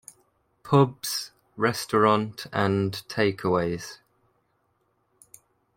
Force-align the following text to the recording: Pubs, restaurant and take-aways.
Pubs, 0.63 1.29
restaurant 1.55 2.47
and 2.51 3.07
take-aways. 3.07 3.99